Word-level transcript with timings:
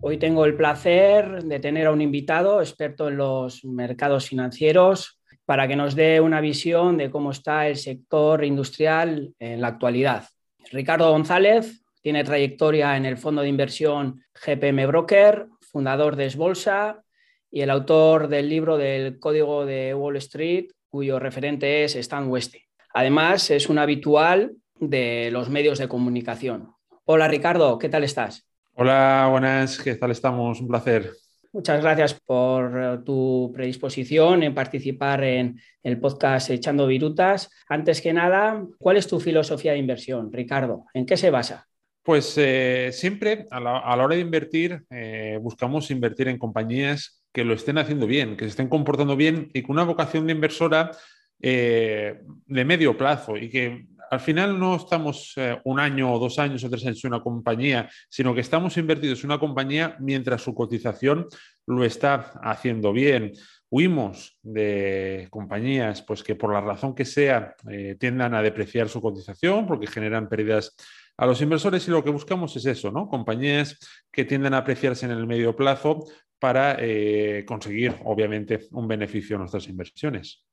Hoy 0.00 0.16
tengo 0.16 0.44
el 0.44 0.54
placer 0.54 1.42
de 1.42 1.58
tener 1.58 1.88
a 1.88 1.90
un 1.90 2.00
invitado 2.00 2.60
experto 2.60 3.08
en 3.08 3.16
los 3.16 3.64
mercados 3.64 4.28
financieros 4.28 5.20
para 5.44 5.66
que 5.66 5.74
nos 5.74 5.96
dé 5.96 6.20
una 6.20 6.40
visión 6.40 6.96
de 6.96 7.10
cómo 7.10 7.32
está 7.32 7.66
el 7.66 7.76
sector 7.76 8.44
industrial 8.44 9.34
en 9.40 9.60
la 9.60 9.68
actualidad. 9.68 10.24
Ricardo 10.70 11.10
González 11.10 11.82
tiene 12.00 12.22
trayectoria 12.22 12.96
en 12.96 13.06
el 13.06 13.16
fondo 13.16 13.42
de 13.42 13.48
inversión 13.48 14.22
GPM 14.34 14.86
Broker, 14.86 15.48
fundador 15.60 16.14
de 16.14 16.26
Esbolsa 16.26 17.02
y 17.50 17.62
el 17.62 17.70
autor 17.70 18.28
del 18.28 18.48
libro 18.48 18.78
del 18.78 19.18
Código 19.18 19.66
de 19.66 19.94
Wall 19.94 20.16
Street, 20.18 20.68
cuyo 20.88 21.18
referente 21.18 21.82
es 21.82 21.96
Stan 21.96 22.28
Weste. 22.28 22.68
Además, 22.94 23.50
es 23.50 23.68
un 23.68 23.78
habitual 23.78 24.54
de 24.78 25.30
los 25.32 25.50
medios 25.50 25.78
de 25.78 25.88
comunicación. 25.88 26.72
Hola 27.04 27.26
Ricardo, 27.26 27.78
¿qué 27.78 27.88
tal 27.88 28.04
estás? 28.04 28.47
Hola, 28.80 29.26
buenas, 29.28 29.76
¿qué 29.82 29.96
tal 29.96 30.12
estamos? 30.12 30.60
Un 30.60 30.68
placer. 30.68 31.10
Muchas 31.52 31.82
gracias 31.82 32.14
por 32.14 32.80
eh, 32.80 32.98
tu 33.04 33.50
predisposición 33.52 34.44
en 34.44 34.54
participar 34.54 35.24
en 35.24 35.60
el 35.82 35.98
podcast 35.98 36.50
Echando 36.50 36.86
Virutas. 36.86 37.50
Antes 37.68 38.00
que 38.00 38.12
nada, 38.12 38.64
¿cuál 38.78 38.96
es 38.96 39.08
tu 39.08 39.18
filosofía 39.18 39.72
de 39.72 39.78
inversión, 39.78 40.32
Ricardo? 40.32 40.84
¿En 40.94 41.06
qué 41.06 41.16
se 41.16 41.30
basa? 41.30 41.66
Pues 42.04 42.38
eh, 42.38 42.90
siempre 42.92 43.48
a 43.50 43.58
la, 43.58 43.80
hora 43.96 44.14
de 44.14 44.20
invertir 44.20 44.84
eh, 44.90 45.40
buscamos 45.42 45.90
invertir 45.90 46.28
en 46.28 46.38
compañías 46.38 47.24
que 47.32 47.42
lo 47.42 47.54
estén 47.54 47.78
haciendo 47.78 48.06
bien, 48.06 48.36
que 48.36 48.44
se 48.44 48.50
estén 48.50 48.68
comportando 48.68 49.16
bien 49.16 49.50
y 49.54 49.62
con 49.62 49.72
una 49.72 49.84
vocación 49.86 50.24
de 50.24 50.34
inversora 50.34 50.92
de 51.40 52.24
medio 52.46 52.96
plazo 52.96 53.36
y 53.36 53.48
que 53.48 53.86
al 54.10 54.20
final 54.20 54.58
no 54.58 54.76
estamos 54.76 55.32
eh, 55.36 55.58
un 55.64 55.80
año 55.80 56.12
o 56.12 56.18
dos 56.18 56.38
años 56.38 56.64
o 56.64 56.70
tres 56.70 56.84
años 56.86 57.04
en 57.04 57.12
una 57.12 57.22
compañía, 57.22 57.88
sino 58.08 58.34
que 58.34 58.40
estamos 58.40 58.76
invertidos 58.76 59.20
en 59.20 59.26
una 59.26 59.38
compañía 59.38 59.96
mientras 60.00 60.42
su 60.42 60.54
cotización 60.54 61.26
lo 61.66 61.84
está 61.84 62.32
haciendo 62.42 62.92
bien. 62.92 63.32
Huimos 63.70 64.38
de 64.42 65.28
compañías 65.30 66.02
pues, 66.02 66.22
que 66.22 66.34
por 66.34 66.52
la 66.52 66.60
razón 66.60 66.94
que 66.94 67.04
sea 67.04 67.54
eh, 67.70 67.96
tiendan 67.98 68.34
a 68.34 68.42
depreciar 68.42 68.88
su 68.88 69.00
cotización 69.00 69.66
porque 69.66 69.86
generan 69.86 70.28
pérdidas 70.28 70.74
a 71.16 71.26
los 71.26 71.42
inversores 71.42 71.86
y 71.86 71.90
lo 71.90 72.02
que 72.02 72.10
buscamos 72.10 72.56
es 72.56 72.64
eso, 72.64 72.90
¿no? 72.90 73.08
Compañías 73.08 73.78
que 74.10 74.24
tienden 74.24 74.54
a 74.54 74.58
apreciarse 74.58 75.04
en 75.04 75.12
el 75.12 75.26
medio 75.26 75.54
plazo 75.54 76.06
para 76.38 76.76
eh, 76.78 77.44
conseguir, 77.46 77.96
obviamente, 78.04 78.68
un 78.70 78.86
beneficio 78.86 79.36
a 79.36 79.40
nuestras 79.40 79.68
inversiones. 79.68 80.47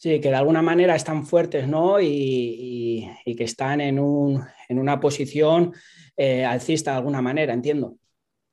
Sí, 0.00 0.18
que 0.18 0.30
de 0.30 0.36
alguna 0.36 0.62
manera 0.62 0.96
están 0.96 1.26
fuertes, 1.26 1.68
¿no? 1.68 2.00
Y, 2.00 3.06
que 3.36 3.44
están 3.44 3.82
en, 3.82 3.98
una 3.98 4.98
posición 4.98 5.74
eh, 6.16 6.42
alcista 6.42 6.92
de 6.92 6.96
alguna 6.96 7.20
manera, 7.20 7.52
entiendo. 7.52 7.98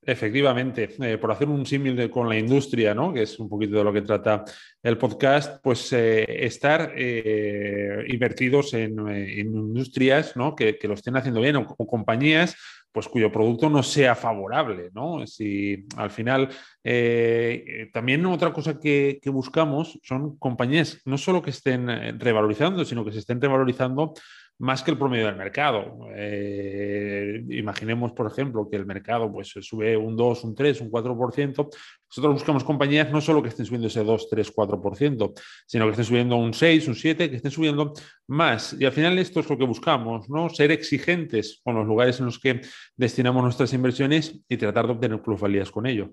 Efectivamente, 0.01 0.89
eh, 1.01 1.17
por 1.17 1.31
hacer 1.31 1.47
un 1.47 1.65
símil 1.65 2.09
con 2.09 2.27
la 2.27 2.37
industria, 2.37 2.93
¿no? 2.93 3.13
que 3.13 3.21
es 3.21 3.39
un 3.39 3.47
poquito 3.47 3.77
de 3.77 3.83
lo 3.85 3.93
que 3.93 4.01
trata 4.01 4.43
el 4.83 4.97
podcast, 4.97 5.61
pues 5.63 5.93
eh, 5.93 6.25
estar 6.45 6.93
invertidos 6.97 8.73
en, 8.73 8.99
industrias 9.09 10.35
¿no? 10.35 10.53
que, 10.53 10.77
lo 10.83 10.95
estén 10.95 11.15
haciendo 11.15 11.39
bien 11.39 11.55
o 11.55 11.65
compañías 11.65 12.57
pues 12.91 13.07
cuyo 13.07 13.31
producto 13.31 13.69
no 13.69 13.83
sea 13.83 14.15
favorable, 14.15 14.89
¿no? 14.93 15.25
Si 15.27 15.85
al 15.97 16.09
final 16.09 16.49
eh, 16.83 17.89
también 17.93 18.25
otra 18.25 18.51
cosa 18.51 18.79
que, 18.79 19.19
buscamos 19.25 19.99
son 20.03 20.37
compañías 20.37 21.01
no 21.05 21.17
solo 21.17 21.41
que 21.41 21.51
estén 21.51 21.89
eh, 21.89 22.13
revalorizando, 22.17 22.83
sino 22.85 23.05
que 23.05 23.11
se 23.11 23.19
estén 23.19 23.41
revalorizando 23.41 24.13
más 24.59 24.81
que 24.81 24.91
el 24.91 24.97
promedio 24.97 25.27
del 25.27 25.35
mercado. 25.35 26.07
Eh, 26.15 27.43
imaginemos, 27.49 28.11
por 28.13 28.27
ejemplo, 28.27 28.67
que 28.69 28.77
el 28.77 28.85
mercado 28.85 29.31
pues, 29.31 29.49
sube 29.61 29.95
un 29.95 30.15
2, 30.15 30.43
un 30.45 30.55
3, 30.55 30.81
un 30.81 30.91
4%. 30.91 31.69
Nosotros 32.09 32.33
buscamos 32.33 32.63
compañías 32.63 33.11
no 33.11 33.21
solo 33.21 33.43
que 33.43 33.49
estén 33.49 33.65
subiendo 33.65 33.87
ese 33.87 34.03
2, 34.03 34.29
3, 34.29 34.55
4%, 34.55 35.33
sino 35.67 35.85
que 35.85 35.91
estén 35.91 36.05
subiendo 36.05 36.37
un 36.37 36.53
6, 36.53 36.87
un 36.87 36.95
7, 36.95 37.29
que 37.29 37.35
estén 37.35 37.51
subiendo 37.51 37.93
más. 38.27 38.75
Y 38.79 38.85
al 38.85 38.91
final 38.91 39.19
esto 39.19 39.41
es 39.41 39.49
lo 39.49 39.57
que 39.57 39.65
buscamos, 39.65 40.29
¿no? 40.29 40.49
Ser 40.49 40.71
exigentes 40.71 41.61
con 41.63 41.75
los 41.75 41.85
lugares 41.85 42.19
en 42.19 42.25
los 42.25 42.39
que 42.39 42.61
destinamos 42.95 43.43
nuestras 43.43 43.73
inversiones 43.73 44.39
y 44.49 44.57
tratar 44.57 44.87
de 44.87 44.93
obtener 44.93 45.21
plusvalías 45.21 45.69
con 45.69 45.85
ello. 45.85 46.11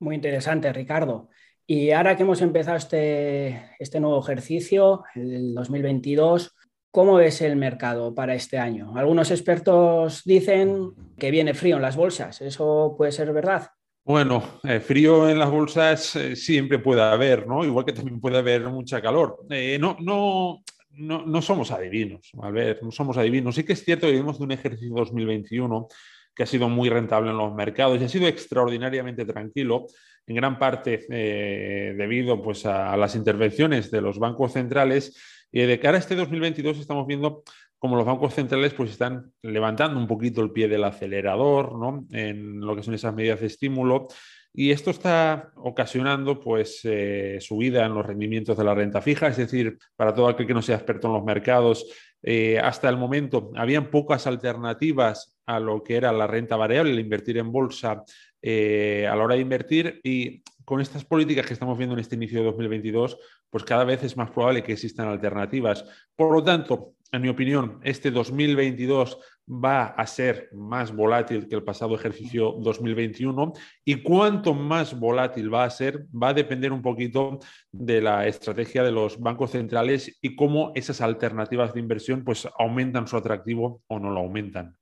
Muy 0.00 0.16
interesante, 0.16 0.72
Ricardo. 0.72 1.28
Y 1.66 1.90
ahora 1.90 2.16
que 2.16 2.22
hemos 2.22 2.40
empezado 2.40 2.78
este, 2.78 3.72
este 3.78 4.00
nuevo 4.00 4.20
ejercicio, 4.20 5.04
el 5.14 5.54
2022, 5.54 6.56
¿Cómo 6.98 7.14
ves 7.14 7.42
el 7.42 7.54
mercado 7.54 8.12
para 8.12 8.34
este 8.34 8.58
año? 8.58 8.92
Algunos 8.96 9.30
expertos 9.30 10.24
dicen 10.24 10.94
que 11.16 11.30
viene 11.30 11.54
frío 11.54 11.76
en 11.76 11.82
las 11.82 11.94
bolsas. 11.94 12.40
¿Eso 12.40 12.96
puede 12.98 13.12
ser 13.12 13.32
verdad? 13.32 13.70
Bueno, 14.04 14.58
eh, 14.64 14.80
frío 14.80 15.28
en 15.28 15.38
las 15.38 15.48
bolsas 15.48 16.16
eh, 16.16 16.34
siempre 16.34 16.80
puede 16.80 17.00
haber, 17.00 17.46
¿no? 17.46 17.64
Igual 17.64 17.84
que 17.84 17.92
también 17.92 18.20
puede 18.20 18.38
haber 18.38 18.62
mucha 18.62 19.00
calor. 19.00 19.44
Eh, 19.48 19.78
no, 19.80 19.96
no, 20.00 20.64
no, 20.90 21.24
no, 21.24 21.40
somos 21.40 21.70
adivinos, 21.70 22.32
a 22.42 22.50
ver, 22.50 22.80
no 22.82 22.90
somos 22.90 23.16
adivinos. 23.16 23.54
Sí 23.54 23.62
que 23.62 23.74
es 23.74 23.84
cierto 23.84 24.08
que 24.08 24.14
vivimos 24.14 24.38
de 24.38 24.44
un 24.46 24.50
ejercicio 24.50 24.92
2021 24.96 25.86
que 26.34 26.42
ha 26.42 26.46
sido 26.46 26.68
muy 26.68 26.88
rentable 26.88 27.30
en 27.30 27.36
los 27.36 27.54
mercados 27.54 28.00
y 28.00 28.06
ha 28.06 28.08
sido 28.08 28.26
extraordinariamente 28.26 29.24
tranquilo, 29.24 29.86
en 30.26 30.34
gran 30.34 30.58
parte 30.58 31.06
debido 31.08 32.42
pues, 32.42 32.66
a 32.66 32.96
las 32.96 33.14
intervenciones 33.14 33.88
de 33.90 34.00
los 34.00 34.18
bancos 34.18 34.52
centrales 34.52 35.37
y 35.52 35.62
de 35.62 35.80
cara 35.80 35.96
a 35.96 36.00
este 36.00 36.14
2022 36.14 36.78
estamos 36.78 37.06
viendo 37.06 37.42
como 37.78 37.96
los 37.96 38.06
bancos 38.06 38.34
centrales 38.34 38.74
pues 38.74 38.90
están 38.90 39.32
levantando 39.42 39.98
un 39.98 40.06
poquito 40.06 40.40
el 40.40 40.50
pie 40.50 40.68
del 40.68 40.84
acelerador 40.84 41.78
¿no? 41.78 42.06
en 42.10 42.60
lo 42.60 42.74
que 42.74 42.82
son 42.82 42.94
esas 42.94 43.14
medidas 43.14 43.40
de 43.40 43.46
estímulo 43.46 44.08
y 44.52 44.72
esto 44.72 44.90
está 44.90 45.52
ocasionando 45.56 46.40
pues 46.40 46.80
eh, 46.84 47.38
subida 47.40 47.86
en 47.86 47.94
los 47.94 48.04
rendimientos 48.04 48.56
de 48.56 48.64
la 48.64 48.74
renta 48.74 49.00
fija, 49.00 49.28
es 49.28 49.36
decir, 49.36 49.78
para 49.94 50.14
todo 50.14 50.28
aquel 50.28 50.46
que 50.46 50.54
no 50.54 50.62
sea 50.62 50.76
experto 50.76 51.06
en 51.06 51.12
los 51.12 51.24
mercados, 51.24 51.86
eh, 52.22 52.58
hasta 52.58 52.88
el 52.88 52.96
momento 52.96 53.52
habían 53.54 53.90
pocas 53.90 54.26
alternativas 54.26 55.38
a 55.46 55.60
lo 55.60 55.82
que 55.84 55.96
era 55.96 56.12
la 56.12 56.26
renta 56.26 56.56
variable, 56.56 56.90
el 56.90 56.98
invertir 56.98 57.38
en 57.38 57.52
bolsa 57.52 58.02
eh, 58.42 59.06
a 59.08 59.14
la 59.14 59.24
hora 59.24 59.34
de 59.36 59.42
invertir 59.42 60.00
y 60.02 60.42
con 60.68 60.82
estas 60.82 61.02
políticas 61.02 61.46
que 61.46 61.54
estamos 61.54 61.78
viendo 61.78 61.94
en 61.94 62.00
este 62.00 62.14
inicio 62.14 62.40
de 62.40 62.44
2022, 62.44 63.16
pues 63.48 63.64
cada 63.64 63.84
vez 63.84 64.04
es 64.04 64.18
más 64.18 64.30
probable 64.30 64.62
que 64.62 64.74
existan 64.74 65.08
alternativas. 65.08 65.82
Por 66.14 66.30
lo 66.30 66.44
tanto, 66.44 66.92
en 67.10 67.22
mi 67.22 67.30
opinión, 67.30 67.80
este 67.84 68.10
2022 68.10 69.18
va 69.48 69.86
a 69.86 70.06
ser 70.06 70.50
más 70.52 70.94
volátil 70.94 71.48
que 71.48 71.54
el 71.54 71.64
pasado 71.64 71.94
ejercicio 71.94 72.54
2021 72.58 73.54
y 73.82 74.02
cuanto 74.02 74.52
más 74.52 74.92
volátil 74.92 75.52
va 75.52 75.64
a 75.64 75.70
ser 75.70 76.06
va 76.10 76.28
a 76.28 76.34
depender 76.34 76.70
un 76.70 76.82
poquito 76.82 77.38
de 77.72 78.02
la 78.02 78.26
estrategia 78.26 78.82
de 78.82 78.92
los 78.92 79.18
bancos 79.18 79.52
centrales 79.52 80.18
y 80.20 80.36
cómo 80.36 80.72
esas 80.74 81.00
alternativas 81.00 81.72
de 81.72 81.80
inversión 81.80 82.24
pues 82.24 82.46
aumentan 82.58 83.06
su 83.06 83.16
atractivo 83.16 83.80
o 83.86 83.98
no 83.98 84.10
lo 84.10 84.20
aumentan. 84.20 84.77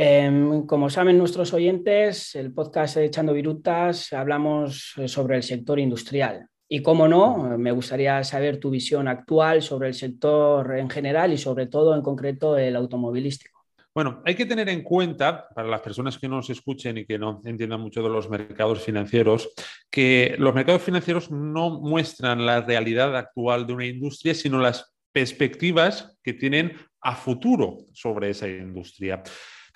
Em, 0.00 0.64
como 0.64 0.88
saben 0.90 1.18
nuestros 1.18 1.52
oyentes, 1.52 2.36
el 2.36 2.54
podcast 2.54 2.98
Echando 2.98 3.32
Virutas 3.32 4.12
hablamos 4.12 4.92
eh, 4.96 5.08
sobre 5.08 5.34
el 5.34 5.42
sector 5.42 5.80
industrial. 5.80 6.46
Y 6.68 6.82
como 6.82 7.08
no, 7.08 7.58
me 7.58 7.72
gustaría 7.72 8.22
saber 8.22 8.60
tu 8.60 8.70
visión 8.70 9.08
actual 9.08 9.60
sobre 9.60 9.88
el 9.88 9.94
sector 9.94 10.78
en 10.78 10.88
general 10.88 11.32
y 11.32 11.36
sobre 11.36 11.66
todo 11.66 11.96
en 11.96 12.02
concreto 12.02 12.56
el 12.56 12.76
automovilístico. 12.76 13.58
Bueno, 13.92 14.22
hay 14.24 14.36
que 14.36 14.46
tener 14.46 14.68
en 14.68 14.84
cuenta, 14.84 15.48
para 15.52 15.66
las 15.66 15.80
personas 15.80 16.16
que 16.16 16.28
nos 16.28 16.48
escuchen 16.48 16.98
y 16.98 17.04
que 17.04 17.18
no 17.18 17.42
entiendan 17.44 17.80
mucho 17.80 18.00
de 18.00 18.08
los 18.08 18.30
mercados 18.30 18.80
financieros, 18.80 19.50
que 19.90 20.36
los 20.38 20.54
mercados 20.54 20.82
financieros 20.82 21.28
no 21.32 21.80
muestran 21.80 22.46
la 22.46 22.60
realidad 22.60 23.16
actual 23.16 23.66
de 23.66 23.72
una 23.72 23.86
industria, 23.86 24.32
sino 24.32 24.60
las 24.60 24.94
perspectivas 25.10 26.16
que 26.22 26.34
tienen 26.34 26.76
a 27.00 27.16
futuro 27.16 27.78
sobre 27.92 28.30
esa 28.30 28.46
industria. 28.46 29.24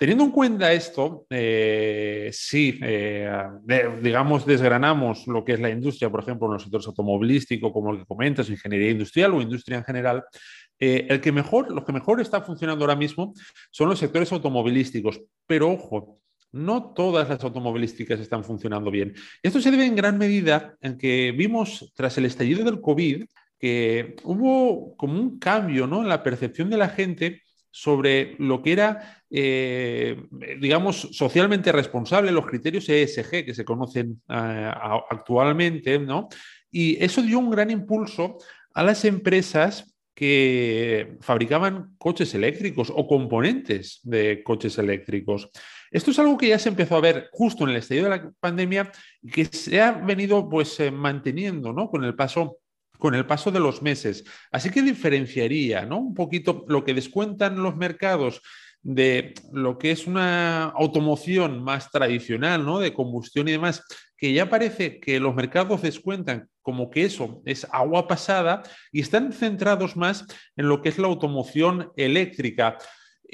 Teniendo 0.03 0.25
en 0.25 0.31
cuenta 0.31 0.73
esto, 0.73 1.25
eh, 1.29 2.29
si, 2.33 2.77
eh, 2.83 3.25
digamos, 4.01 4.45
desgranamos 4.45 5.25
lo 5.27 5.45
que 5.45 5.53
es 5.53 5.61
la 5.61 5.69
industria, 5.69 6.09
por 6.09 6.21
ejemplo, 6.21 6.47
en 6.47 6.55
los 6.55 6.63
sectores 6.63 6.87
automovilísticos, 6.87 7.71
como 7.71 7.91
el 7.91 7.99
que 7.99 8.05
comentas, 8.05 8.49
ingeniería 8.49 8.91
industrial 8.91 9.33
o 9.33 9.41
industria 9.41 9.77
en 9.77 9.85
general, 9.85 10.25
eh, 10.77 11.07
el 11.09 11.21
que 11.21 11.31
mejor, 11.31 11.71
lo 11.71 11.85
que 11.85 11.93
mejor 11.93 12.19
está 12.19 12.41
funcionando 12.41 12.83
ahora 12.83 12.97
mismo 12.97 13.33
son 13.71 13.87
los 13.87 13.99
sectores 13.99 14.29
automovilísticos. 14.33 15.21
Pero 15.47 15.71
ojo, 15.71 16.19
no 16.51 16.91
todas 16.93 17.29
las 17.29 17.41
automovilísticas 17.41 18.19
están 18.19 18.43
funcionando 18.43 18.91
bien. 18.91 19.13
Esto 19.41 19.61
se 19.61 19.71
debe 19.71 19.85
en 19.85 19.95
gran 19.95 20.17
medida 20.17 20.75
en 20.81 20.97
que 20.97 21.31
vimos 21.31 21.93
tras 21.95 22.17
el 22.17 22.25
estallido 22.25 22.65
del 22.65 22.81
COVID 22.81 23.23
que 23.57 24.17
hubo 24.25 24.97
como 24.97 25.17
un 25.17 25.39
cambio 25.39 25.87
¿no? 25.87 26.01
en 26.01 26.09
la 26.09 26.23
percepción 26.23 26.69
de 26.69 26.75
la 26.75 26.89
gente 26.89 27.42
sobre 27.75 28.35
lo 28.37 28.61
que 28.61 28.71
era, 28.71 29.23
eh, 29.31 30.15
digamos, 30.59 31.09
socialmente 31.11 31.71
responsable, 31.71 32.31
los 32.31 32.45
criterios 32.45 32.87
ESG 32.87 33.45
que 33.45 33.55
se 33.55 33.65
conocen 33.65 34.21
eh, 34.29 34.71
actualmente, 35.09 35.97
¿no? 35.97 36.29
Y 36.69 37.03
eso 37.03 37.23
dio 37.23 37.39
un 37.39 37.49
gran 37.49 37.71
impulso 37.71 38.37
a 38.75 38.83
las 38.83 39.03
empresas 39.05 39.91
que 40.13 41.17
fabricaban 41.21 41.95
coches 41.97 42.35
eléctricos 42.35 42.93
o 42.95 43.07
componentes 43.07 44.01
de 44.03 44.43
coches 44.43 44.77
eléctricos. 44.77 45.49
Esto 45.89 46.11
es 46.11 46.19
algo 46.19 46.37
que 46.37 46.49
ya 46.49 46.59
se 46.59 46.69
empezó 46.69 46.95
a 46.95 47.01
ver 47.01 47.29
justo 47.31 47.63
en 47.63 47.71
el 47.71 47.77
estallido 47.77 48.09
de 48.09 48.17
la 48.17 48.31
pandemia 48.39 48.91
y 49.23 49.31
que 49.31 49.45
se 49.45 49.81
ha 49.81 49.93
venido 49.93 50.47
pues 50.47 50.79
eh, 50.79 50.91
manteniendo 50.91 51.73
¿no? 51.73 51.89
con 51.89 52.03
el 52.03 52.15
paso 52.15 52.59
con 53.03 53.15
el 53.15 53.25
paso 53.25 53.51
de 53.51 53.59
los 53.59 53.81
meses. 53.81 54.23
Así 54.49 54.69
que 54.69 54.81
diferenciaría 54.81 55.85
¿no? 55.85 55.97
un 55.97 56.13
poquito 56.13 56.63
lo 56.69 56.85
que 56.85 56.93
descuentan 56.93 57.61
los 57.61 57.75
mercados 57.75 58.41
de 58.81 59.33
lo 59.51 59.77
que 59.77 59.91
es 59.91 60.07
una 60.07 60.67
automoción 60.67 61.61
más 61.61 61.91
tradicional, 61.91 62.65
¿no? 62.65 62.79
de 62.79 62.93
combustión 62.93 63.49
y 63.49 63.51
demás, 63.51 63.83
que 64.15 64.31
ya 64.31 64.49
parece 64.49 65.01
que 65.01 65.19
los 65.19 65.35
mercados 65.35 65.81
descuentan 65.81 66.47
como 66.61 66.89
que 66.89 67.03
eso 67.03 67.41
es 67.43 67.67
agua 67.73 68.07
pasada 68.07 68.63
y 68.93 69.01
están 69.01 69.33
centrados 69.33 69.97
más 69.97 70.25
en 70.55 70.69
lo 70.69 70.81
que 70.81 70.87
es 70.87 70.97
la 70.97 71.07
automoción 71.07 71.91
eléctrica. 71.97 72.77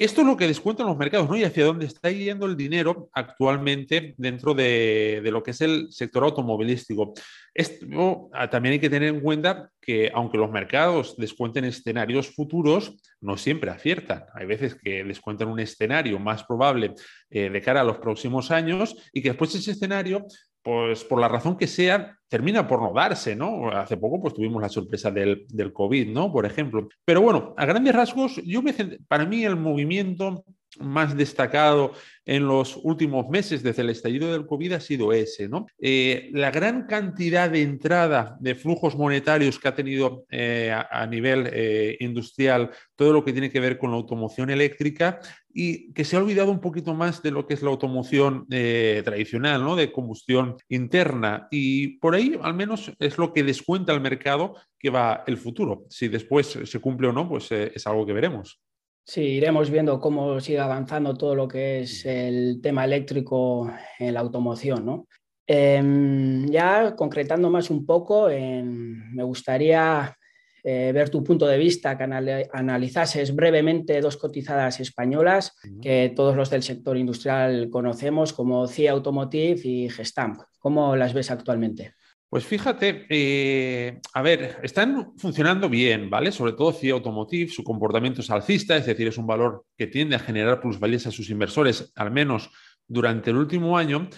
Esto 0.00 0.22
es 0.22 0.26
lo 0.26 0.34
que 0.38 0.46
descuentan 0.46 0.86
los 0.86 0.96
mercados, 0.96 1.28
¿no? 1.28 1.36
Y 1.36 1.44
hacia 1.44 1.66
dónde 1.66 1.84
está 1.84 2.10
yendo 2.10 2.46
el 2.46 2.56
dinero 2.56 3.10
actualmente 3.12 4.14
dentro 4.16 4.54
de, 4.54 5.20
lo 5.24 5.42
que 5.42 5.50
es 5.50 5.60
el 5.60 5.92
sector 5.92 6.24
automovilístico. 6.24 7.12
Esto 7.52 8.30
ah, 8.32 8.48
también 8.48 8.72
hay 8.72 8.78
que 8.78 8.88
tener 8.88 9.10
en 9.10 9.20
cuenta 9.20 9.70
que 9.78 10.10
aunque 10.14 10.38
los 10.38 10.50
mercados 10.50 11.18
descuenten 11.18 11.66
escenarios 11.66 12.34
futuros, 12.34 12.96
no 13.20 13.36
siempre 13.36 13.70
aciertan. 13.70 14.24
Hay 14.32 14.46
veces 14.46 14.74
que 14.74 15.04
descuentan 15.04 15.48
un 15.48 15.60
escenario 15.60 16.18
más 16.18 16.44
probable 16.44 16.94
eh, 17.28 17.50
de 17.50 17.60
cara 17.60 17.82
a 17.82 17.84
los 17.84 17.98
próximos 17.98 18.50
años 18.50 18.96
y 19.12 19.20
que 19.20 19.28
después 19.28 19.54
ese 19.54 19.72
escenario 19.72 20.24
pues 20.62 21.04
por 21.04 21.20
la 21.20 21.28
razón 21.28 21.56
que 21.56 21.66
sea, 21.66 22.18
termina 22.28 22.66
por 22.66 22.82
no 22.82 22.92
darse, 22.92 23.34
¿no? 23.34 23.70
Hace 23.70 23.96
poco 23.96 24.20
pues 24.20 24.34
tuvimos 24.34 24.62
la 24.62 24.68
sorpresa 24.68 25.10
del, 25.10 25.46
del 25.48 25.72
COVID, 25.72 26.08
¿no? 26.12 26.32
Por 26.32 26.46
ejemplo. 26.46 26.88
Pero 27.04 27.22
bueno, 27.22 27.54
a 27.56 27.66
grandes 27.66 27.94
rasgos, 27.94 28.36
yo 28.44 28.62
me, 28.62 28.74
para 29.08 29.26
mí 29.26 29.44
el 29.44 29.56
movimiento 29.56 30.44
más 30.78 31.16
destacado 31.16 31.92
en 32.24 32.46
los 32.46 32.78
últimos 32.82 33.28
meses 33.28 33.62
desde 33.62 33.82
el 33.82 33.90
estallido 33.90 34.30
del 34.30 34.46
COVID 34.46 34.74
ha 34.74 34.80
sido 34.80 35.12
ese. 35.12 35.48
¿no? 35.48 35.66
Eh, 35.80 36.30
la 36.32 36.50
gran 36.50 36.86
cantidad 36.86 37.50
de 37.50 37.62
entrada 37.62 38.36
de 38.40 38.54
flujos 38.54 38.96
monetarios 38.96 39.58
que 39.58 39.68
ha 39.68 39.74
tenido 39.74 40.26
eh, 40.30 40.72
a, 40.72 41.06
nivel 41.06 41.48
eh, 41.52 41.96
industrial 42.00 42.70
todo 42.94 43.12
lo 43.12 43.24
que 43.24 43.32
tiene 43.32 43.50
que 43.50 43.58
ver 43.58 43.78
con 43.78 43.90
la 43.90 43.96
automoción 43.96 44.50
eléctrica 44.50 45.20
y 45.52 45.92
que 45.92 46.04
se 46.04 46.16
ha 46.16 46.20
olvidado 46.20 46.52
un 46.52 46.60
poquito 46.60 46.94
más 46.94 47.20
de 47.20 47.32
lo 47.32 47.46
que 47.48 47.54
es 47.54 47.62
la 47.62 47.70
automoción 47.70 48.46
tradicional, 48.46 49.64
¿no? 49.64 49.74
de 49.74 49.90
combustión 49.90 50.56
interna. 50.68 51.48
Y 51.50 51.98
por 51.98 52.14
ahí 52.14 52.38
al 52.40 52.54
menos 52.54 52.92
es 53.00 53.18
lo 53.18 53.32
que 53.32 53.42
descuenta 53.42 53.92
el 53.92 54.00
mercado 54.00 54.54
que 54.78 54.90
va 54.90 55.24
el 55.26 55.36
futuro. 55.36 55.86
Si 55.88 56.06
después 56.06 56.56
se 56.62 56.80
cumple 56.80 57.08
o 57.08 57.12
no, 57.12 57.28
pues 57.28 57.50
es 57.50 57.84
algo 57.88 58.06
que 58.06 58.12
veremos. 58.12 58.60
Sí, 59.04 59.22
iremos 59.22 59.70
viendo 59.70 59.98
cómo 59.98 60.38
sigue 60.40 60.60
avanzando 60.60 61.16
todo 61.16 61.34
lo 61.34 61.48
que 61.48 61.80
es 61.80 62.04
el 62.06 62.60
tema 62.62 62.84
eléctrico 62.84 63.70
en 63.98 64.14
la 64.14 64.20
automoción. 64.20 64.86
¿no? 64.86 65.08
Em, 65.46 66.46
ya 66.48 66.94
concretando 66.94 67.50
más 67.50 67.70
un 67.70 67.84
poco, 67.84 68.28
me 68.28 69.22
gustaría 69.24 70.16
eh, 70.62 70.92
ver 70.92 71.08
tu 71.08 71.24
punto 71.24 71.46
de 71.46 71.58
vista, 71.58 71.96
que 71.96 72.04
analizases 72.04 73.34
brevemente 73.34 74.00
dos 74.00 74.16
cotizadas 74.16 74.78
españolas 74.78 75.56
que 75.80 76.12
todos 76.14 76.36
los 76.36 76.50
del 76.50 76.62
sector 76.62 76.96
industrial 76.96 77.68
conocemos, 77.70 78.32
como 78.32 78.68
CIA 78.68 78.92
Automotive 78.92 79.60
y 79.64 79.88
Gestamp. 79.88 80.40
¿Cómo 80.58 80.94
las 80.96 81.14
ves 81.14 81.30
actualmente? 81.30 81.94
Pues 82.30 82.44
fíjate, 82.46 83.06
eh, 83.08 84.00
a 84.14 84.22
ver, 84.22 84.60
están 84.62 85.14
funcionando 85.16 85.68
bien, 85.68 86.08
¿vale? 86.08 86.30
Sobre 86.30 86.52
todo 86.52 86.72
CIA 86.72 86.92
Automotive, 86.92 87.50
su 87.50 87.64
comportamiento 87.64 88.20
es 88.20 88.30
alcista, 88.30 88.76
es 88.76 88.86
decir, 88.86 89.08
es 89.08 89.18
un 89.18 89.26
valor 89.26 89.64
que 89.76 89.88
tiende 89.88 90.14
a 90.14 90.20
generar 90.20 90.60
plusvalías 90.60 91.08
a 91.08 91.10
sus 91.10 91.28
inversores, 91.28 91.92
al 91.96 92.12
menos 92.12 92.52
durante 92.86 93.30
el 93.30 93.36
último 93.36 93.76
año, 93.76 94.08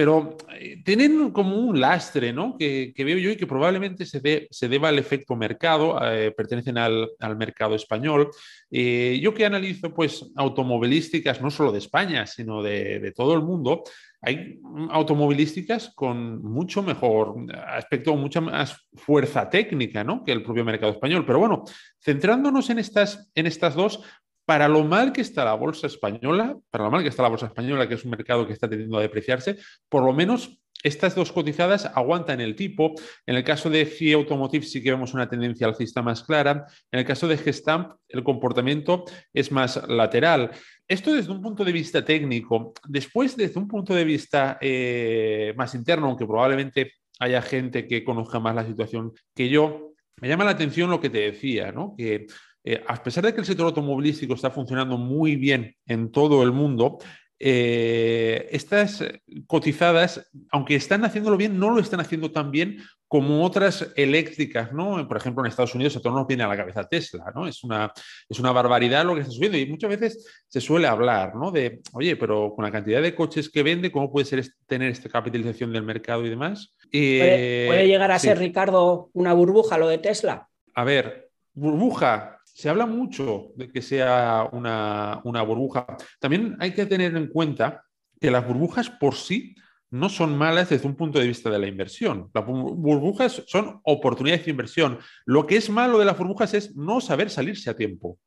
pero 0.00 0.38
eh, 0.58 0.80
tienen 0.82 1.30
como 1.30 1.58
un 1.58 1.78
lastre, 1.78 2.32
¿no? 2.32 2.56
Que, 2.56 2.94
veo 2.96 3.18
yo 3.18 3.32
y 3.32 3.36
que 3.36 3.46
probablemente 3.46 4.06
se, 4.06 4.48
se 4.50 4.68
deba 4.70 4.88
al 4.88 4.98
efecto 4.98 5.36
mercado, 5.36 6.00
eh, 6.02 6.32
pertenecen 6.34 6.78
al, 6.78 7.10
mercado 7.36 7.74
español. 7.74 8.30
yo 8.70 9.34
que 9.34 9.44
analizo, 9.44 9.92
pues, 9.92 10.24
automovilísticas, 10.36 11.42
no 11.42 11.50
solo 11.50 11.70
de 11.70 11.80
España, 11.80 12.26
sino 12.26 12.62
de, 12.62 12.98
de 12.98 13.12
todo 13.12 13.34
el 13.34 13.42
mundo, 13.42 13.82
hay 14.22 14.58
automovilísticas 14.90 15.92
con 15.94 16.42
mucho 16.42 16.82
mejor 16.82 17.34
aspecto, 17.66 18.16
mucha 18.16 18.40
más 18.40 18.88
fuerza 18.94 19.50
técnica 19.50 20.02
¿no? 20.02 20.24
que 20.24 20.32
el 20.32 20.42
propio 20.42 20.64
mercado 20.64 20.92
español. 20.92 21.26
Pero 21.26 21.40
bueno, 21.40 21.64
centrándonos 22.02 22.70
en 22.70 22.78
estas, 22.78 23.30
en 23.34 23.46
estas 23.46 23.74
dos, 23.74 24.02
para 24.50 24.66
lo 24.66 24.82
mal 24.82 25.12
que 25.12 25.20
está 25.20 25.44
la 25.44 25.54
bolsa 25.54 25.86
española, 25.86 26.58
para 26.72 26.82
lo 26.82 26.90
mal 26.90 27.02
que 27.02 27.08
está 27.08 27.22
la 27.22 27.28
bolsa 27.28 27.46
española, 27.46 27.86
que 27.86 27.94
es 27.94 28.04
un 28.04 28.10
mercado 28.10 28.48
que 28.48 28.52
está 28.52 28.68
tendiendo 28.68 28.98
a 28.98 29.00
depreciarse, 29.00 29.56
por 29.88 30.02
lo 30.02 30.12
menos 30.12 30.60
estas 30.82 31.14
dos 31.14 31.30
cotizadas 31.30 31.86
aguantan 31.94 32.40
el 32.40 32.56
tipo. 32.56 32.94
En 33.26 33.36
el 33.36 33.44
caso 33.44 33.70
de 33.70 33.86
FIE 33.86 34.14
Automotive 34.14 34.66
sí 34.66 34.82
que 34.82 34.90
vemos 34.90 35.14
una 35.14 35.28
tendencia 35.28 35.68
alcista 35.68 36.02
más 36.02 36.24
clara. 36.24 36.66
En 36.90 36.98
el 36.98 37.06
caso 37.06 37.28
de 37.28 37.38
Gestamp, 37.38 37.92
el 38.08 38.24
comportamiento 38.24 39.04
es 39.32 39.52
más 39.52 39.88
lateral. 39.88 40.50
Esto 40.88 41.14
desde 41.14 41.30
un 41.30 41.40
punto 41.40 41.64
de 41.64 41.70
vista 41.70 42.04
técnico. 42.04 42.72
Después, 42.88 43.36
desde 43.36 43.60
un 43.60 43.68
punto 43.68 43.94
de 43.94 44.04
vista 44.04 44.58
eh, 44.60 45.54
más 45.56 45.76
interno, 45.76 46.08
aunque 46.08 46.26
probablemente 46.26 46.94
haya 47.20 47.40
gente 47.40 47.86
que 47.86 48.02
conozca 48.02 48.40
más 48.40 48.56
la 48.56 48.66
situación 48.66 49.12
que 49.32 49.48
yo, 49.48 49.92
me 50.20 50.28
llama 50.28 50.44
la 50.44 50.50
atención 50.50 50.90
lo 50.90 51.00
que 51.00 51.10
te 51.10 51.18
decía, 51.18 51.72
¿no? 51.72 51.94
que 51.96 52.26
eh, 52.64 52.82
a 52.86 53.02
pesar 53.02 53.24
de 53.24 53.34
que 53.34 53.40
el 53.40 53.46
sector 53.46 53.66
automovilístico 53.66 54.34
está 54.34 54.50
funcionando 54.50 54.96
muy 54.98 55.36
bien 55.36 55.74
en 55.86 56.10
todo 56.10 56.42
el 56.42 56.52
mundo, 56.52 56.98
eh, 57.42 58.48
estas 58.50 59.02
cotizadas, 59.46 60.30
aunque 60.50 60.74
están 60.74 61.06
haciéndolo 61.06 61.38
bien, 61.38 61.58
no 61.58 61.70
lo 61.70 61.80
están 61.80 62.00
haciendo 62.00 62.30
tan 62.30 62.50
bien 62.50 62.82
como 63.08 63.42
otras 63.44 63.90
eléctricas, 63.96 64.72
¿no? 64.74 65.08
Por 65.08 65.16
ejemplo, 65.16 65.42
en 65.42 65.48
Estados 65.48 65.74
Unidos 65.74 65.96
a 65.96 66.00
todos 66.00 66.14
nos 66.14 66.26
viene 66.26 66.44
a 66.44 66.48
la 66.48 66.56
cabeza 66.56 66.86
Tesla, 66.86 67.32
¿no? 67.34 67.48
Es 67.48 67.64
una, 67.64 67.90
es 68.28 68.38
una 68.38 68.52
barbaridad 68.52 69.06
lo 69.06 69.14
que 69.14 69.22
está 69.22 69.32
subiendo 69.32 69.56
y 69.56 69.66
muchas 69.66 69.90
veces 69.90 70.44
se 70.46 70.60
suele 70.60 70.86
hablar, 70.86 71.34
¿no? 71.34 71.50
De, 71.50 71.80
oye, 71.94 72.14
pero 72.16 72.52
con 72.54 72.64
la 72.64 72.70
cantidad 72.70 73.00
de 73.00 73.14
coches 73.14 73.48
que 73.48 73.62
vende, 73.62 73.90
¿cómo 73.90 74.12
puede 74.12 74.26
ser 74.26 74.46
tener 74.66 74.90
esta 74.90 75.08
capitalización 75.08 75.72
del 75.72 75.82
mercado 75.82 76.24
y 76.26 76.28
demás? 76.28 76.76
¿Puede, 76.92 77.86
llegar 77.86 78.12
a 78.12 78.18
ser, 78.18 78.38
Ricardo, 78.38 79.08
una 79.14 79.32
burbuja 79.32 79.78
lo 79.78 79.88
de 79.88 79.98
Tesla? 79.98 80.46
A 80.74 80.84
ver, 80.84 81.30
burbuja, 81.54 82.39
se 82.60 82.68
habla 82.68 82.84
mucho 82.84 83.52
de 83.56 83.70
que 83.70 83.80
sea 83.80 84.46
una, 84.52 85.22
burbuja. 85.24 85.86
También 86.18 86.58
hay 86.60 86.72
que 86.74 86.84
tener 86.84 87.16
en 87.16 87.28
cuenta 87.28 87.84
que 88.20 88.30
las 88.30 88.46
burbujas 88.46 88.90
por 88.90 89.14
sí 89.14 89.54
no 89.90 90.10
son 90.10 90.36
malas 90.36 90.68
desde 90.68 90.86
un 90.86 90.94
punto 90.94 91.18
de 91.18 91.26
vista 91.26 91.48
de 91.48 91.58
la 91.58 91.66
inversión. 91.66 92.30
Las 92.34 92.44
burbujas 92.44 93.42
son 93.46 93.80
oportunidades 93.84 94.44
de 94.44 94.50
inversión. 94.50 94.98
Lo 95.24 95.46
que 95.46 95.56
es 95.56 95.70
malo 95.70 95.98
de 95.98 96.04
las 96.04 96.18
burbujas 96.18 96.52
es 96.52 96.76
no 96.76 97.00
saber 97.00 97.30
salirse 97.30 97.70
a 97.70 97.76
tiempo. 97.76 98.18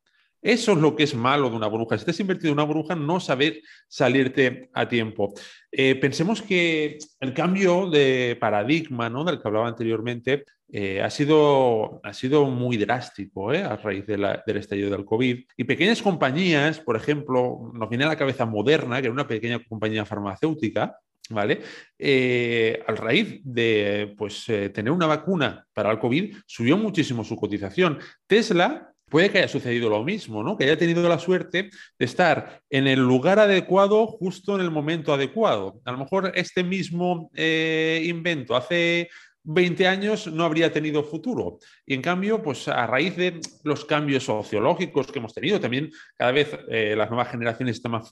Eso 0.42 0.72
es 0.72 0.78
lo 0.78 0.96
que 0.96 1.04
es 1.04 1.14
malo 1.14 1.48
de 1.48 1.56
una 1.56 1.68
burbuja. 1.68 1.96
Si 1.96 2.02
estás 2.02 2.18
invertido 2.18 2.48
en 2.48 2.54
una 2.54 2.64
burbuja, 2.64 2.96
no 2.96 3.20
saber 3.20 3.62
salirte 3.86 4.68
a 4.74 4.88
tiempo. 4.88 5.32
Eh, 5.70 5.94
pensemos 5.94 6.42
que 6.42 6.98
el 7.20 7.32
cambio 7.32 7.88
de 7.88 8.36
paradigma 8.40 9.08
¿no? 9.08 9.24
del 9.24 9.40
que 9.40 9.46
hablaba 9.46 9.68
anteriormente 9.68 10.44
eh, 10.76 11.00
ha, 11.00 11.08
sido, 11.08 12.00
ha 12.02 12.12
sido 12.12 12.46
muy 12.46 12.76
drástico 12.76 13.52
¿eh? 13.52 13.62
a 13.62 13.76
raíz 13.76 14.04
del 14.08 14.56
estallido 14.56 14.90
del 14.90 15.04
COVID. 15.04 15.44
Y 15.56 15.62
pequeñas 15.62 16.02
compañías, 16.02 16.80
por 16.80 16.96
ejemplo, 16.96 17.70
nos 17.72 17.88
viene 17.88 18.02
a 18.02 18.08
la 18.08 18.16
cabeza 18.16 18.44
Moderna, 18.44 19.00
que 19.00 19.06
era 19.06 19.12
una 19.12 19.28
pequeña 19.28 19.62
compañía 19.62 20.04
farmacéutica, 20.04 20.98
¿vale? 21.30 21.60
Eh, 21.96 22.82
a 22.88 22.92
raíz 22.92 23.40
de 23.44 24.16
pues, 24.18 24.46
tener 24.46 24.90
una 24.90 25.06
vacuna 25.06 25.64
para 25.72 25.92
el 25.92 26.00
COVID, 26.00 26.38
subió 26.44 26.76
muchísimo 26.76 27.22
su 27.22 27.36
cotización. 27.36 28.00
Tesla 28.26 28.92
puede 29.08 29.30
que 29.30 29.38
haya 29.38 29.48
sucedido 29.48 29.88
lo 29.88 30.02
mismo, 30.02 30.42
¿no? 30.42 30.56
Que 30.56 30.64
haya 30.64 30.76
tenido 30.76 31.08
la 31.08 31.20
suerte 31.20 31.70
de 32.00 32.04
estar 32.04 32.62
en 32.68 32.88
el 32.88 32.98
lugar 32.98 33.38
adecuado 33.38 34.08
justo 34.08 34.56
en 34.56 34.62
el 34.62 34.72
momento 34.72 35.14
adecuado. 35.14 35.80
A 35.84 35.92
lo 35.92 35.98
mejor 35.98 36.32
este 36.34 36.64
mismo 36.64 37.30
invento 37.36 38.56
hace 38.56 39.08
20 39.44 39.86
años 39.86 40.26
no 40.26 40.44
habría 40.44 40.72
tenido 40.72 41.04
futuro. 41.04 41.58
Y 41.86 41.94
en 41.94 42.02
cambio, 42.02 42.42
pues 42.42 42.66
a 42.68 42.86
raíz 42.86 43.16
de 43.16 43.40
los 43.62 43.84
cambios 43.84 44.24
sociológicos 44.24 45.12
que 45.12 45.18
hemos 45.18 45.34
tenido, 45.34 45.60
también 45.60 45.90
cada 46.16 46.32
vez 46.32 46.58
eh, 46.68 46.94
las 46.96 47.10
nuevas 47.10 47.30
generaciones 47.30 47.76
están 47.76 47.92
más 47.92 48.10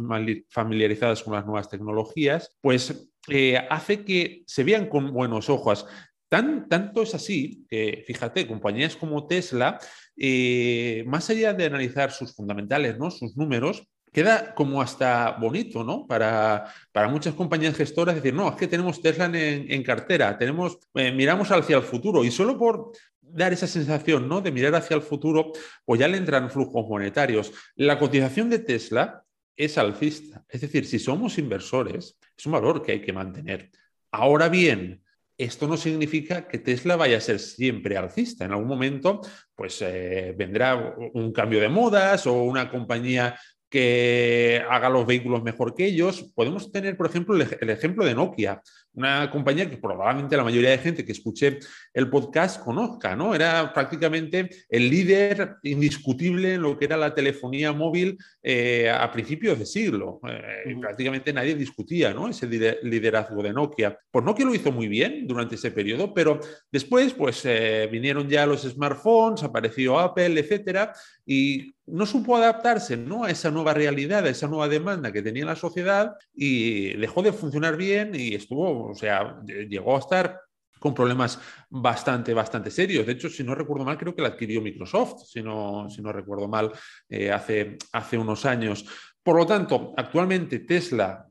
familiarizadas 0.51 1.23
con 1.23 1.35
las 1.35 1.47
nuevas 1.47 1.69
tecnologías, 1.69 2.57
pues 2.61 3.11
eh, 3.29 3.57
hace 3.71 4.05
que 4.05 4.43
se 4.47 4.65
vean 4.65 4.89
con 4.89 5.13
buenos 5.13 5.49
ojos. 5.49 5.87
Tan, 6.29 6.69
tanto 6.69 7.03
es 7.03 7.15
así 7.15 7.67
que, 7.69 8.05
fíjate, 8.07 8.47
compañías 8.47 8.97
como 8.97 9.27
Tesla, 9.27 9.79
eh, 10.17 11.05
más 11.07 11.29
allá 11.31 11.53
de 11.53 11.67
analizar 11.67 12.11
sus 12.11 12.35
fundamentales, 12.35 12.99
¿no? 12.99 13.11
sus 13.11 13.37
números, 13.37 13.87
queda 14.13 14.55
como 14.55 14.83
hasta 14.83 15.33
bonito, 15.33 15.83
¿no? 15.83 16.07
Para, 16.07 16.67
para 16.93 17.09
muchas 17.09 17.35
compañías 17.35 17.75
gestoras 17.75 18.15
decir, 18.15 18.35
no, 18.35 18.51
es 18.51 18.57
que 18.57 18.69
tenemos 18.69 19.01
Tesla 19.01 19.31
en, 19.33 19.83
cartera, 19.83 20.37
tenemos, 20.37 20.79
eh, 20.95 21.11
miramos 21.11 21.51
hacia 21.51 21.79
el 21.79 21.83
futuro 21.83 22.23
y 22.23 22.31
solo 22.31 22.59
por 22.59 22.93
dar 23.21 23.53
esa 23.53 23.67
sensación, 23.67 24.29
¿no? 24.29 24.43
De 24.43 24.53
mirar 24.53 24.75
hacia 24.75 24.95
el 24.95 25.03
futuro, 25.03 25.53
pues 25.85 25.99
ya 25.99 26.09
le 26.09 26.19
entran 26.19 26.51
flujos 26.51 26.87
monetarios. 26.87 27.53
La 27.75 27.99
cotización 27.99 28.51
de 28.51 28.59
Tesla 28.59 29.25
es 29.57 29.79
alcista, 29.79 30.45
es 30.49 30.61
decir, 30.61 30.85
si 30.87 30.99
somos 30.99 31.39
inversores, 31.39 32.19
es 32.37 32.47
un 32.47 32.53
valor 32.53 32.83
que 32.83 32.93
hay 32.93 33.01
que 33.01 33.13
mantener. 33.13 33.71
Ahora 34.11 34.49
bien, 34.49 35.03
esto 35.39 35.67
no 35.67 35.77
significa 35.77 36.47
que 36.47 36.59
Tesla 36.59 36.97
vaya 36.97 37.17
a 37.17 37.21
ser 37.21 37.39
siempre 37.39 37.97
alcista. 37.97 38.45
En 38.45 38.53
algún 38.53 38.69
momento, 38.69 39.21
pues 39.55 39.81
eh, 39.83 40.35
vendrá 40.37 40.95
un 41.15 41.33
cambio 41.33 41.61
de 41.61 41.69
modas 41.69 42.27
o 42.27 42.43
una 42.43 42.71
compañía 42.71 43.39
que 43.73 44.63
haga 44.69 44.91
los 44.91 45.07
vehículos 45.07 45.43
mejor 45.43 45.75
que 45.75 45.87
ellos. 45.87 46.31
Podemos 46.35 46.71
tener, 46.71 46.95
por 46.95 47.07
ejemplo, 47.07 47.35
el, 47.35 47.71
ejemplo 47.71 48.05
de 48.05 48.15
Nokia, 48.15 48.61
una 48.93 49.31
compañía 49.31 49.71
que 49.71 49.79
probablemente 49.79 50.37
la 50.37 50.45
mayoría 50.45 50.69
de 50.69 50.79
gente 50.79 51.07
que 51.07 51.13
escuche 51.13 51.59
el 51.95 52.11
podcast 52.11 52.63
conozca, 52.63 53.17
¿no? 53.17 53.35
Era 53.35 53.73
prácticamente 53.73 54.51
el 54.69 54.91
líder 54.91 55.55
indiscutible 55.63 56.55
en 56.55 56.63
lo 56.63 56.79
que 56.79 56.85
era 56.85 56.99
la 56.99 57.15
telefonía 57.15 57.73
móvil 57.73 58.19
eh, 58.43 58.91
a 58.91 59.11
principios 59.11 59.59
de 59.59 59.65
siglo. 59.65 60.21
Eh, 60.29 60.77
prácticamente 60.79 61.33
nadie 61.33 61.55
discutía, 61.55 62.13
¿no? 62.13 62.29
Ese 62.29 62.47
liderazgo 62.47 63.43
de 63.43 63.55
Nokia. 63.55 63.99
Pues 64.11 64.23
Nokia 64.23 64.45
lo 64.45 64.55
hizo 64.55 64.71
muy 64.71 64.87
bien 64.87 65.27
durante 65.27 65.55
ese 65.55 65.71
periodo, 65.71 66.13
pero 66.13 66.39
después, 66.71 67.15
pues 67.15 67.41
eh, 67.47 67.89
vinieron 67.91 68.29
ya 68.29 68.45
los 68.45 68.65
smartphones, 68.65 69.43
apareció 69.43 69.99
Apple, 69.99 70.39
etcétera, 70.39 70.93
y 71.25 71.73
no 71.87 72.07
supo 72.07 72.37
adaptarse 72.37 72.97
¿no? 72.97 73.25
a 73.25 73.31
esa 73.31 73.51
nueva 73.51 73.62
realidad, 73.65 74.27
a 74.27 74.31
esa 74.31 74.49
nueva 74.49 74.69
demanda 74.69 75.13
que 75.13 75.23
tenía 75.23 75.45
la 75.45 75.57
sociedad 75.57 76.17
y 76.35 76.95
dejó 76.95 77.23
de 77.23 77.33
funcionar 77.33 77.77
bien 77.77 78.15
y 78.15 78.35
estuvo, 78.35 78.91
o 78.91 78.95
sea, 78.95 79.41
llegó 79.47 79.97
a 79.97 80.01
estar 80.01 80.41
con 80.83 80.93
problemas 80.95 81.39
bastante, 81.71 82.35
bastante 82.35 82.71
serios. 82.71 83.07
De 83.07 83.13
hecho, 83.13 83.31
si 83.31 83.45
no 83.45 83.55
recuerdo 83.55 83.85
mal, 83.85 83.97
creo 83.97 84.15
que 84.15 84.23
la 84.23 84.29
adquirió 84.29 84.61
Microsoft, 84.61 85.27
si 85.27 85.41
no, 85.43 85.89
si 85.89 86.03
no 86.03 86.13
recuerdo 86.13 86.49
mal, 86.49 86.73
eh, 87.09 87.31
hace, 87.31 87.79
hace 87.93 88.19
unos 88.19 88.45
años. 88.45 88.85
Por 89.23 89.37
lo 89.37 89.47
tanto, 89.47 89.95
actualmente 89.97 90.59
Tesla 90.59 91.29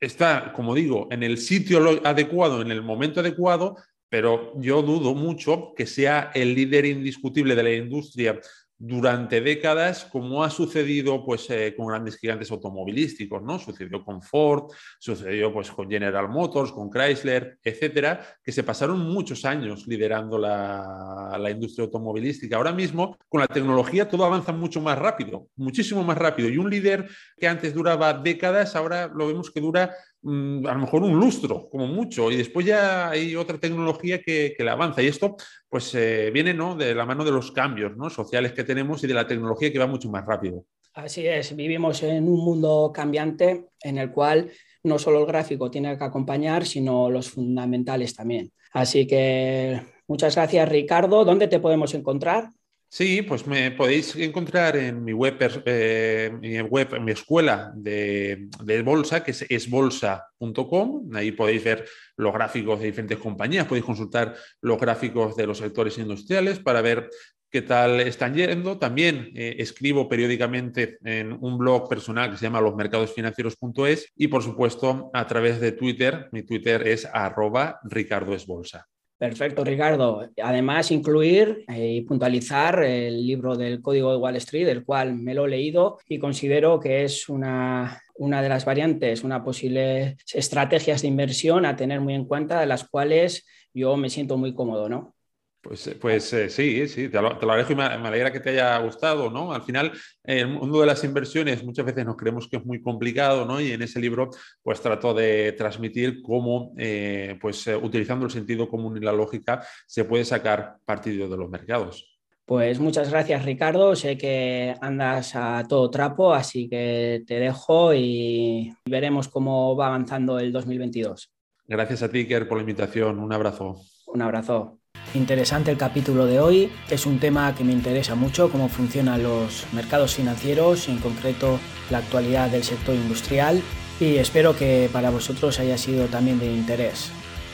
está, 0.00 0.52
como 0.52 0.74
digo, 0.74 1.08
en 1.10 1.22
el 1.22 1.38
sitio 1.38 2.00
adecuado, 2.04 2.60
en 2.60 2.72
el 2.72 2.82
momento 2.82 3.20
adecuado, 3.20 3.76
pero 4.08 4.52
yo 4.60 4.82
dudo 4.82 5.14
mucho 5.14 5.72
que 5.76 5.86
sea 5.86 6.30
el 6.34 6.54
líder 6.54 6.86
indiscutible 6.86 7.54
de 7.54 7.62
la 7.62 7.72
industria 7.72 8.40
durante 8.78 9.40
décadas, 9.40 10.04
como 10.04 10.44
ha 10.44 10.50
sucedido 10.50 11.24
pues, 11.24 11.50
eh, 11.50 11.74
con 11.76 11.88
grandes 11.88 12.16
gigantes 12.16 12.50
automovilísticos, 12.52 13.42
¿no? 13.42 13.58
Sucedió 13.58 14.04
con 14.04 14.22
Ford, 14.22 14.70
sucedió 15.00 15.52
pues, 15.52 15.70
con 15.72 15.90
General 15.90 16.28
Motors, 16.28 16.70
con 16.70 16.88
Chrysler, 16.88 17.58
etcétera, 17.62 18.24
que 18.42 18.52
se 18.52 18.62
pasaron 18.62 19.00
muchos 19.00 19.44
años 19.44 19.86
liderando 19.88 20.38
la, 20.38 21.36
la, 21.40 21.50
industria 21.50 21.86
automovilística. 21.86 22.56
Ahora 22.56 22.72
mismo, 22.72 23.16
con 23.28 23.40
la 23.40 23.48
tecnología, 23.48 24.08
todo 24.08 24.24
avanza 24.24 24.52
mucho 24.52 24.80
más 24.80 24.96
rápido, 24.96 25.48
muchísimo 25.56 26.04
más 26.04 26.16
rápido. 26.16 26.48
Y 26.48 26.56
un 26.56 26.70
líder 26.70 27.08
que 27.36 27.48
antes 27.48 27.74
duraba 27.74 28.12
décadas, 28.12 28.76
ahora 28.76 29.08
lo 29.08 29.26
vemos 29.26 29.50
que 29.50 29.60
dura 29.60 29.92
a 30.24 30.72
lo 30.72 30.78
mejor 30.78 31.02
un 31.02 31.18
lustro, 31.18 31.68
como 31.70 31.86
mucho, 31.86 32.30
y 32.30 32.36
después 32.36 32.66
ya 32.66 33.10
hay 33.10 33.36
otra 33.36 33.58
tecnología 33.58 34.20
que, 34.20 34.54
que 34.56 34.64
le 34.64 34.70
avanza. 34.70 35.02
Y 35.02 35.06
esto, 35.06 35.36
pues, 35.68 35.94
eh, 35.94 36.30
viene 36.32 36.54
¿no? 36.54 36.74
de 36.74 36.94
la 36.94 37.06
mano 37.06 37.24
de 37.24 37.30
los 37.30 37.52
cambios 37.52 37.96
¿no? 37.96 38.10
sociales 38.10 38.52
que 38.52 38.64
tenemos 38.64 39.02
y 39.04 39.06
de 39.06 39.14
la 39.14 39.26
tecnología 39.26 39.72
que 39.72 39.78
va 39.78 39.86
mucho 39.86 40.10
más 40.10 40.26
rápido. 40.26 40.64
Así 40.94 41.26
es, 41.26 41.54
vivimos 41.54 42.02
en 42.02 42.28
un 42.28 42.44
mundo 42.44 42.90
cambiante 42.92 43.66
en 43.82 43.98
el 43.98 44.10
cual 44.10 44.50
no 44.82 44.98
solo 44.98 45.20
el 45.20 45.26
gráfico 45.26 45.70
tiene 45.70 45.96
que 45.96 46.04
acompañar, 46.04 46.66
sino 46.66 47.08
los 47.08 47.30
fundamentales 47.30 48.14
también. 48.14 48.52
Así 48.72 49.06
que 49.06 49.80
muchas 50.08 50.34
gracias, 50.34 50.68
Ricardo. 50.68 51.24
¿Dónde 51.24 51.46
te 51.46 51.60
podemos 51.60 51.94
encontrar? 51.94 52.50
Sí, 52.90 53.20
pues 53.20 53.46
me 53.46 53.70
podéis 53.72 54.16
encontrar 54.16 54.74
en 54.76 55.04
mi 55.04 55.12
web, 55.12 55.36
eh, 55.66 56.32
mi 56.40 56.58
web, 56.62 56.94
en 56.94 57.04
mi 57.04 57.12
escuela 57.12 57.70
de, 57.74 58.48
bolsa, 58.82 59.22
que 59.22 59.32
es 59.32 59.42
esbolsa.com. 59.42 61.14
Ahí 61.14 61.32
podéis 61.32 61.64
ver 61.64 61.84
los 62.16 62.32
gráficos 62.32 62.80
de 62.80 62.86
diferentes 62.86 63.18
compañías, 63.18 63.66
podéis 63.66 63.84
consultar 63.84 64.34
los 64.62 64.80
gráficos 64.80 65.36
de 65.36 65.46
los 65.46 65.58
sectores 65.58 65.98
industriales 65.98 66.60
para 66.60 66.80
ver 66.80 67.10
qué 67.50 67.60
tal 67.60 68.00
están 68.00 68.34
yendo. 68.34 68.78
También 68.78 69.32
eh, 69.34 69.56
escribo 69.58 70.08
periódicamente 70.08 70.96
en 71.04 71.32
un 71.32 71.58
blog 71.58 71.90
personal 71.90 72.30
que 72.30 72.38
se 72.38 72.46
llama 72.46 72.62
losmercadosfinancieros.es 72.62 74.12
y, 74.16 74.28
por 74.28 74.42
supuesto, 74.42 75.10
a 75.12 75.26
través 75.26 75.60
de 75.60 75.72
Twitter. 75.72 76.30
Mi 76.32 76.42
Twitter 76.42 76.88
es 76.88 77.04
arroba 77.04 77.80
ricardoesbolsa. 77.84 78.88
Perfecto, 79.18 79.64
Ricardo. 79.64 80.30
Además, 80.40 80.92
incluir 80.92 81.64
eh, 81.68 81.94
y 81.94 82.00
puntualizar 82.02 82.84
el 82.84 83.26
libro 83.26 83.56
del 83.56 83.82
Código 83.82 84.12
de 84.12 84.16
Wall 84.16 84.36
Street, 84.36 84.68
el 84.68 84.84
cual 84.84 85.16
me 85.16 85.34
lo 85.34 85.46
he 85.46 85.48
leído 85.48 85.98
y 86.08 86.20
considero 86.20 86.78
que 86.78 87.02
es 87.02 87.28
una, 87.28 88.00
una 88.14 88.42
de 88.42 88.48
las 88.48 88.64
variantes, 88.64 89.24
una 89.24 89.42
posible 89.42 90.16
estrategias 90.32 91.02
de 91.02 91.08
inversión 91.08 91.66
a 91.66 91.74
tener 91.74 92.00
muy 92.00 92.14
en 92.14 92.26
cuenta, 92.26 92.60
de 92.60 92.66
las 92.66 92.88
cuales 92.88 93.44
yo 93.74 93.96
me 93.96 94.08
siento 94.08 94.36
muy 94.36 94.54
cómodo, 94.54 94.88
¿no? 94.88 95.16
Pues, 95.60 95.86
eh, 95.88 95.96
pues 96.00 96.32
eh, 96.32 96.48
sí, 96.48 96.86
sí, 96.86 97.08
te 97.08 97.20
lo, 97.20 97.36
te 97.36 97.46
y 97.46 97.74
me, 97.74 97.82
alegra 97.82 98.32
que 98.32 98.40
te 98.40 98.50
haya 98.50 98.78
gustado, 98.78 99.28
¿no? 99.28 99.52
Al 99.52 99.62
final, 99.62 99.92
el 100.22 100.48
mundo 100.48 100.80
de 100.80 100.86
las 100.86 101.02
inversiones 101.02 101.64
muchas 101.64 101.84
veces 101.84 102.06
nos 102.06 102.16
creemos 102.16 102.48
que 102.48 102.58
es 102.58 102.64
muy 102.64 102.80
complicado, 102.80 103.44
¿no? 103.44 103.60
Y 103.60 103.72
en 103.72 103.82
ese 103.82 104.00
libro, 104.00 104.30
pues 104.62 104.80
trato 104.80 105.12
de 105.12 105.52
transmitir 105.52 106.22
cómo, 106.22 106.72
eh, 106.78 107.36
pues 107.40 107.66
utilizando 107.66 108.26
el 108.26 108.30
sentido 108.30 108.68
común 108.68 108.96
y 108.96 109.00
la 109.00 109.12
lógica, 109.12 109.62
se 109.86 110.04
puede 110.04 110.24
sacar 110.24 110.76
partido 110.84 111.28
de 111.28 111.36
los 111.36 111.50
mercados. 111.50 112.18
Pues 112.44 112.80
muchas 112.80 113.10
gracias, 113.10 113.44
Ricardo. 113.44 113.94
Sé 113.94 114.16
que 114.16 114.74
andas 114.80 115.34
a 115.34 115.64
todo 115.68 115.90
trapo, 115.90 116.32
así 116.32 116.66
que 116.66 117.22
te 117.26 117.38
dejo 117.38 117.92
y 117.92 118.72
veremos 118.86 119.28
cómo 119.28 119.76
va 119.76 119.88
avanzando 119.88 120.38
el 120.38 120.50
2022. 120.50 121.30
Gracias 121.66 122.02
a 122.02 122.10
ti, 122.10 122.26
Kerr, 122.26 122.48
por 122.48 122.56
la 122.56 122.62
invitación. 122.62 123.18
Un 123.18 123.34
abrazo. 123.34 123.82
Un 124.06 124.22
abrazo. 124.22 124.78
Interesante 125.14 125.70
el 125.70 125.78
capítulo 125.78 126.26
de 126.26 126.38
hoy. 126.38 126.70
Es 126.90 127.06
un 127.06 127.18
tema 127.18 127.54
que 127.54 127.64
me 127.64 127.72
interesa 127.72 128.14
mucho, 128.14 128.50
cómo 128.50 128.68
funcionan 128.68 129.22
los 129.22 129.64
mercados 129.72 130.14
financieros, 130.14 130.88
en 130.88 130.98
concreto 130.98 131.58
la 131.90 131.98
actualidad 131.98 132.50
del 132.50 132.62
sector 132.62 132.94
industrial. 132.94 133.62
Y 134.00 134.16
espero 134.16 134.54
que 134.54 134.90
para 134.92 135.08
vosotros 135.10 135.58
haya 135.60 135.78
sido 135.78 136.06
también 136.06 136.38
de 136.38 136.52
interés. 136.52 137.10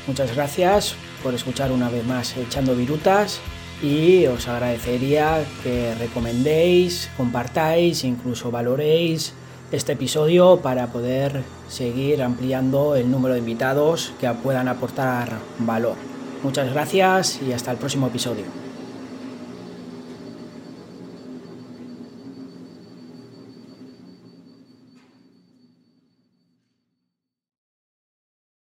Muchas 0.09 0.35
gracias 0.35 0.97
por 1.23 1.33
escuchar 1.33 1.71
una 1.71 1.89
vez 1.89 2.05
más 2.05 2.37
Echando 2.37 2.75
Virutas 2.75 3.41
y 3.83 4.27
os 4.27 4.49
agradecería 4.49 5.45
que 5.63 5.95
recomendéis, 5.95 7.09
compartáis, 7.17 8.03
incluso 8.03 8.51
valoréis 8.51 9.33
este 9.71 9.93
episodio 9.93 10.61
para 10.61 10.89
poder 10.89 11.43
seguir 11.69 12.23
ampliando 12.23 12.97
el 12.97 13.11
número 13.11 13.35
de 13.35 13.41
invitados 13.41 14.13
que 14.21 14.29
puedan 14.31 14.69
aportar 14.69 15.39
valor. 15.61 16.14
Muchas 16.45 16.71
gracias 16.75 17.41
y 17.41 17.53
hasta 17.53 17.73
el 17.73 17.79
próximo 17.79 18.07
episodio. 18.07 18.45